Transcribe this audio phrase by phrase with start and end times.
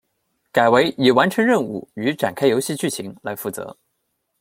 [0.51, 3.77] 改为以完成任务与展开游戏剧情来负责。